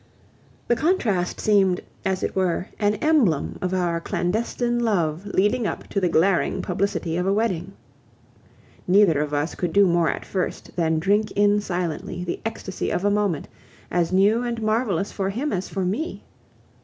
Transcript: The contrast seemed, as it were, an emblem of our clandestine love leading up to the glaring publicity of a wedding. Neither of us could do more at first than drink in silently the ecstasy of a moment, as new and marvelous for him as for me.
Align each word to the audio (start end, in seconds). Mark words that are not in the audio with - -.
The 0.67 0.75
contrast 0.75 1.39
seemed, 1.39 1.79
as 2.03 2.23
it 2.23 2.35
were, 2.35 2.69
an 2.79 2.95
emblem 2.95 3.59
of 3.61 3.71
our 3.71 4.01
clandestine 4.01 4.79
love 4.79 5.27
leading 5.27 5.67
up 5.67 5.85
to 5.89 6.01
the 6.01 6.09
glaring 6.09 6.63
publicity 6.63 7.17
of 7.17 7.27
a 7.27 7.31
wedding. 7.33 7.73
Neither 8.87 9.19
of 9.21 9.31
us 9.31 9.53
could 9.53 9.73
do 9.73 9.85
more 9.85 10.09
at 10.09 10.25
first 10.25 10.75
than 10.75 10.97
drink 10.97 11.29
in 11.33 11.61
silently 11.61 12.23
the 12.23 12.39
ecstasy 12.47 12.89
of 12.89 13.05
a 13.05 13.11
moment, 13.11 13.47
as 13.91 14.11
new 14.11 14.41
and 14.41 14.59
marvelous 14.59 15.11
for 15.11 15.29
him 15.29 15.53
as 15.53 15.69
for 15.69 15.85
me. 15.85 16.23